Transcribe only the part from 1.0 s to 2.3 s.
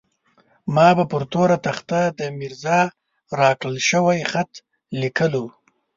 پر توره تخته د